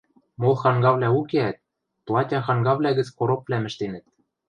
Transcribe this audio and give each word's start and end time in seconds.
Мол 0.39 0.53
хангавлӓ 0.61 1.09
укеӓт, 1.19 1.57
платя 2.05 2.39
хангавлӓ 2.45 2.89
гӹц 2.97 3.07
коропвлӓм 3.17 3.63
ӹштенӹт... 3.69 4.05